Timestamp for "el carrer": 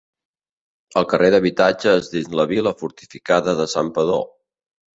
1.01-1.29